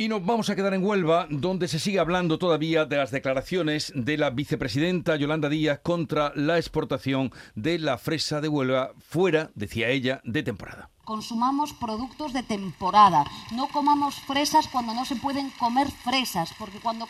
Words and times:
Y 0.00 0.06
nos 0.06 0.24
vamos 0.24 0.48
a 0.48 0.54
quedar 0.54 0.74
en 0.74 0.84
Huelva, 0.84 1.26
donde 1.28 1.66
se 1.66 1.80
sigue 1.80 1.98
hablando 1.98 2.38
todavía 2.38 2.84
de 2.84 2.98
las 2.98 3.10
declaraciones 3.10 3.92
de 3.96 4.16
la 4.16 4.30
vicepresidenta 4.30 5.16
Yolanda 5.16 5.48
Díaz 5.48 5.80
contra 5.82 6.30
la 6.36 6.56
exportación 6.56 7.32
de 7.56 7.80
la 7.80 7.98
fresa 7.98 8.40
de 8.40 8.46
Huelva 8.46 8.92
fuera, 9.00 9.50
decía 9.56 9.88
ella, 9.88 10.20
de 10.22 10.44
temporada. 10.44 10.88
Consumamos 11.02 11.72
productos 11.72 12.32
de 12.32 12.44
temporada, 12.44 13.24
no 13.50 13.66
comamos 13.66 14.14
fresas 14.20 14.68
cuando 14.68 14.94
no 14.94 15.04
se 15.04 15.16
pueden 15.16 15.50
comer 15.58 15.90
fresas, 15.90 16.54
porque 16.60 16.78
cuando 16.78 17.08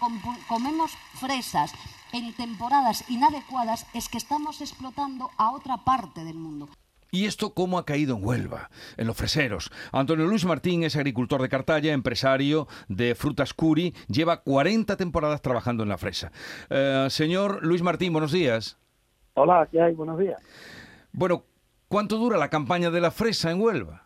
comemos 0.49 0.93
fresas 1.21 1.75
en 2.15 2.33
temporadas 2.33 3.05
inadecuadas 3.11 3.85
es 3.93 4.09
que 4.09 4.17
estamos 4.17 4.63
explotando 4.63 5.31
a 5.37 5.53
otra 5.53 5.85
parte 5.85 6.25
del 6.25 6.37
mundo. 6.37 6.71
¿Y 7.11 7.25
esto 7.25 7.55
cómo 7.55 7.79
ha 7.79 7.87
caído 7.87 8.17
en 8.17 8.25
Huelva, 8.25 8.69
en 8.99 9.07
los 9.07 9.17
freseros? 9.17 9.71
Antonio 9.93 10.27
Luis 10.27 10.45
Martín 10.45 10.83
es 10.83 10.95
agricultor 10.95 11.41
de 11.41 11.49
Cartaya, 11.49 11.95
empresario 11.95 12.67
de 12.89 13.15
Frutas 13.15 13.55
Curi, 13.55 13.95
lleva 14.09 14.43
40 14.43 14.97
temporadas 14.97 15.41
trabajando 15.41 15.83
en 15.83 15.89
la 15.89 15.97
fresa. 15.97 16.33
Eh, 16.69 17.07
señor 17.09 17.65
Luis 17.65 17.83
Martín, 17.83 18.13
buenos 18.13 18.33
días. 18.33 18.79
Hola, 19.35 19.67
¿qué 19.71 19.81
hay? 19.81 19.95
Buenos 19.95 20.19
días. 20.19 20.39
Bueno, 21.13 21.45
¿cuánto 21.89 22.19
dura 22.19 22.37
la 22.37 22.51
campaña 22.51 22.91
de 22.91 23.01
la 23.01 23.11
fresa 23.11 23.51
en 23.51 23.63
Huelva? 23.63 24.03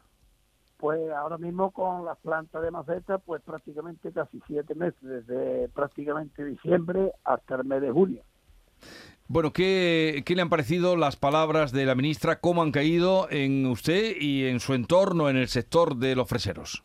Pues 0.76 1.00
ahora 1.10 1.38
mismo 1.38 1.72
con 1.72 2.04
las 2.04 2.18
plantas 2.18 2.62
de 2.62 2.70
maceta, 2.70 3.18
pues 3.18 3.42
prácticamente 3.42 4.12
casi 4.12 4.40
siete 4.46 4.76
meses, 4.76 5.00
desde 5.00 5.68
prácticamente 5.70 6.44
diciembre 6.44 7.12
hasta 7.24 7.56
el 7.56 7.64
mes 7.64 7.82
de 7.82 7.90
junio. 7.90 8.22
Bueno, 9.32 9.50
¿qué, 9.50 10.22
le 10.26 10.42
han 10.42 10.50
parecido 10.50 10.94
las 10.94 11.16
palabras 11.16 11.72
de 11.72 11.86
la 11.86 11.94
ministra? 11.94 12.38
¿Cómo 12.38 12.60
han 12.60 12.70
caído 12.70 13.28
en 13.30 13.64
usted 13.64 14.14
y 14.20 14.44
en 14.44 14.60
su 14.60 14.74
entorno, 14.74 15.30
en 15.30 15.38
el 15.38 15.48
sector 15.48 15.96
de 15.96 16.14
los 16.14 16.28
freseros? 16.28 16.84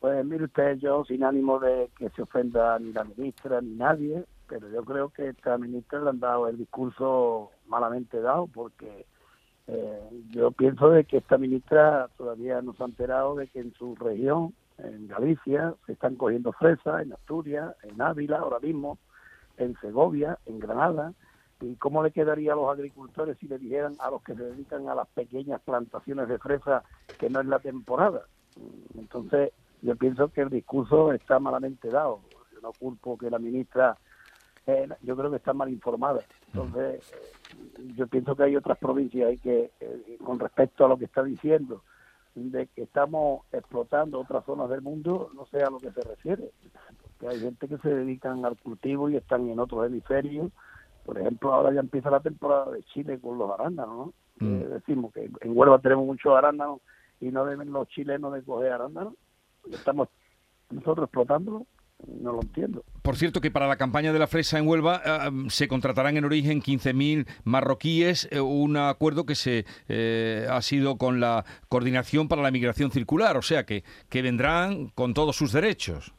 Pues 0.00 0.24
mire 0.24 0.46
usted, 0.46 0.76
yo 0.78 1.04
sin 1.04 1.22
ánimo 1.22 1.60
de 1.60 1.88
que 1.96 2.10
se 2.10 2.22
ofenda 2.22 2.76
ni 2.80 2.92
la 2.92 3.04
ministra 3.04 3.60
ni 3.60 3.76
nadie, 3.76 4.24
pero 4.48 4.68
yo 4.68 4.82
creo 4.82 5.10
que 5.10 5.28
esta 5.28 5.56
ministra 5.56 6.00
le 6.00 6.10
han 6.10 6.18
dado 6.18 6.48
el 6.48 6.58
discurso 6.58 7.52
malamente 7.68 8.20
dado, 8.20 8.48
porque 8.48 9.06
eh, 9.68 10.08
yo 10.30 10.50
pienso 10.50 10.90
de 10.90 11.04
que 11.04 11.18
esta 11.18 11.38
ministra 11.38 12.08
todavía 12.18 12.60
no 12.60 12.74
se 12.74 12.82
ha 12.82 12.86
enterado 12.86 13.36
de 13.36 13.46
que 13.46 13.60
en 13.60 13.72
su 13.74 13.94
región, 13.94 14.52
en 14.78 15.06
Galicia, 15.06 15.74
se 15.86 15.92
están 15.92 16.16
cogiendo 16.16 16.50
fresas, 16.50 17.02
en 17.02 17.12
Asturias, 17.12 17.76
en 17.84 18.02
Ávila 18.02 18.38
ahora 18.38 18.58
mismo, 18.58 18.98
en 19.56 19.76
Segovia, 19.80 20.38
en 20.46 20.58
Granada, 20.58 21.12
y 21.60 21.76
cómo 21.76 22.02
le 22.02 22.10
quedaría 22.10 22.52
a 22.52 22.56
los 22.56 22.70
agricultores 22.70 23.38
si 23.38 23.48
le 23.48 23.58
dijeran 23.58 23.94
a 23.98 24.10
los 24.10 24.22
que 24.22 24.34
se 24.34 24.42
dedican 24.42 24.88
a 24.88 24.94
las 24.94 25.08
pequeñas 25.08 25.60
plantaciones 25.62 26.28
de 26.28 26.38
fresa 26.38 26.82
que 27.18 27.30
no 27.30 27.40
es 27.40 27.46
la 27.46 27.58
temporada. 27.58 28.26
Entonces, 28.96 29.52
yo 29.82 29.96
pienso 29.96 30.28
que 30.28 30.42
el 30.42 30.50
discurso 30.50 31.12
está 31.12 31.38
malamente 31.38 31.88
dado. 31.88 32.20
Yo 32.52 32.60
no 32.60 32.72
culpo 32.72 33.16
que 33.16 33.30
la 33.30 33.38
ministra, 33.38 33.96
eh, 34.66 34.88
yo 35.02 35.16
creo 35.16 35.30
que 35.30 35.36
está 35.36 35.52
mal 35.52 35.68
informada. 35.70 36.20
Entonces, 36.48 37.12
eh, 37.12 37.92
yo 37.94 38.06
pienso 38.06 38.36
que 38.36 38.44
hay 38.44 38.56
otras 38.56 38.78
provincias 38.78 39.28
ahí 39.28 39.38
que, 39.38 39.72
eh, 39.80 40.18
con 40.22 40.38
respecto 40.38 40.84
a 40.84 40.88
lo 40.88 40.98
que 40.98 41.06
está 41.06 41.22
diciendo, 41.22 41.82
de 42.34 42.66
que 42.66 42.82
estamos 42.82 43.42
explotando 43.52 44.20
otras 44.20 44.44
zonas 44.44 44.68
del 44.68 44.82
mundo, 44.82 45.30
no 45.34 45.46
sé 45.46 45.62
a 45.62 45.70
lo 45.70 45.78
que 45.78 45.92
se 45.92 46.00
refiere 46.00 46.50
hay 47.28 47.40
gente 47.40 47.68
que 47.68 47.78
se 47.78 47.88
dedican 47.88 48.44
al 48.44 48.56
cultivo 48.56 49.08
y 49.10 49.16
están 49.16 49.48
en 49.48 49.58
otros 49.58 49.86
hemisferios. 49.86 50.50
Por 51.04 51.18
ejemplo, 51.18 51.52
ahora 51.52 51.72
ya 51.72 51.80
empieza 51.80 52.10
la 52.10 52.20
temporada 52.20 52.70
de 52.70 52.82
Chile 52.84 53.20
con 53.20 53.38
los 53.38 53.50
arándanos, 53.50 53.96
¿no? 53.96 54.12
Mm. 54.40 54.70
decimos 54.70 55.12
que 55.12 55.30
en 55.40 55.56
Huelva 55.56 55.78
tenemos 55.78 56.06
muchos 56.06 56.36
arándanos 56.36 56.80
y 57.20 57.30
no 57.30 57.44
deben 57.44 57.72
los 57.72 57.88
chilenos 57.88 58.32
de 58.32 58.42
coger 58.42 58.72
arándanos. 58.72 59.14
Estamos 59.70 60.08
nosotros 60.70 61.04
explotándolo 61.04 61.66
no 62.06 62.32
lo 62.32 62.42
entiendo. 62.42 62.84
Por 63.02 63.16
cierto, 63.16 63.40
que 63.40 63.50
para 63.50 63.68
la 63.68 63.76
campaña 63.76 64.12
de 64.12 64.18
la 64.18 64.26
fresa 64.26 64.58
en 64.58 64.66
Huelva 64.66 65.00
ah, 65.04 65.30
se 65.48 65.68
contratarán 65.68 66.16
en 66.16 66.24
origen 66.24 66.60
15.000 66.60 67.26
marroquíes, 67.44 68.28
eh, 68.30 68.40
un 68.40 68.76
acuerdo 68.76 69.26
que 69.26 69.34
se 69.34 69.64
eh, 69.88 70.46
ha 70.50 70.60
sido 70.62 70.96
con 70.96 71.20
la 71.20 71.44
Coordinación 71.68 72.28
para 72.28 72.42
la 72.42 72.50
Migración 72.50 72.90
Circular, 72.90 73.36
o 73.36 73.42
sea 73.42 73.64
que, 73.64 73.84
que 74.08 74.22
vendrán 74.22 74.88
con 74.88 75.14
todos 75.14 75.36
sus 75.36 75.52
derechos. 75.52 76.14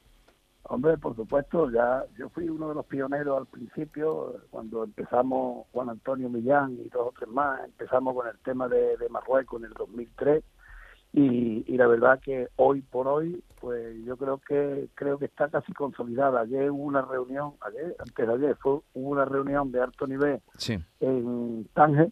Hombre, 0.68 0.98
por 0.98 1.16
supuesto, 1.16 1.70
ya 1.70 2.03
yo 2.18 2.30
fui 2.30 2.50
uno 2.50 2.70
de 2.70 2.76
los 2.76 2.86
pioneros 2.88 3.38
al 3.38 3.46
principio, 3.46 4.42
cuando 4.50 4.84
empezamos 4.84 5.68
Juan 5.72 5.90
Antonio 5.90 6.28
Millán 6.28 6.74
y 6.84 6.90
dos 6.90 7.09
o 7.09 7.14
tres 7.16 7.30
más, 7.30 7.64
empezamos 7.64 8.16
con 8.16 8.28
el 8.28 8.38
tema 8.40 8.68
de, 8.68 8.98
Marruecos 9.09 9.62
en 9.62 9.68
el 9.68 9.74
2003 9.74 10.44
y, 11.14 11.64
y, 11.72 11.78
la 11.78 11.88
verdad 11.88 12.20
que 12.20 12.50
hoy 12.56 12.81
por 12.81 13.08
hoy, 13.08 13.44
pues 13.62 13.96
yo 14.04 14.18
creo 14.18 14.40
que 14.40 14.90
creo 14.96 15.18
que 15.18 15.25
está 15.25 15.48
casi 15.50 15.72
consolidada. 15.72 16.42
Ayer 16.42 16.70
hubo 16.72 16.84
una 16.84 17.04
reunión, 17.04 17.54
ayer, 17.62 17.96
antes 18.00 18.28
de 18.28 18.34
ayer, 18.34 18.56
fue, 18.58 18.80
hubo 18.94 19.09
una 19.09 19.24
reunión 19.24 19.72
de 19.72 19.81
alto 19.81 20.08
nivel 20.08 20.42
en 21.00 21.70
Tánger 21.74 22.12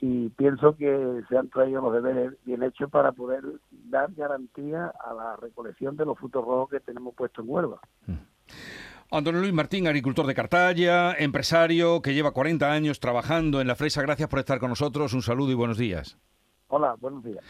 y 0.00 0.30
pienso 0.30 0.76
que 0.76 1.22
se 1.28 1.38
han 1.38 1.48
traído 1.48 1.80
los 1.80 1.92
deberes 1.94 2.32
bien 2.44 2.62
hechos 2.62 2.90
para 2.90 3.12
poder 3.12 3.42
dar 3.94 4.12
garantía 4.12 4.92
a 5.04 5.14
la 5.14 5.36
recolección 5.36 5.96
de 5.96 6.04
los 6.04 6.18
frutos 6.18 6.44
rojos 6.44 6.70
que 6.70 6.80
tenemos 6.80 7.14
puestos 7.14 7.44
en 7.44 7.50
Huelva. 7.50 7.80
Mm. 8.06 8.14
Antonio 9.12 9.40
Luis 9.40 9.52
Martín, 9.52 9.86
agricultor 9.86 10.26
de 10.26 10.34
Cartaya, 10.34 11.12
empresario 11.12 12.02
que 12.02 12.14
lleva 12.14 12.32
40 12.32 12.72
años 12.72 12.98
trabajando 12.98 13.60
en 13.60 13.68
la 13.68 13.76
fresa. 13.76 14.02
Gracias 14.02 14.28
por 14.28 14.40
estar 14.40 14.58
con 14.58 14.70
nosotros. 14.70 15.12
Un 15.12 15.22
saludo 15.22 15.52
y 15.52 15.54
buenos 15.54 15.78
días. 15.78 16.18
Hola, 16.66 16.96
buenos 16.98 17.22
días. 17.22 17.44